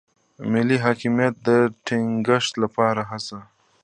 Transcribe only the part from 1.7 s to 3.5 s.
ټینګښت لپاره هڅه.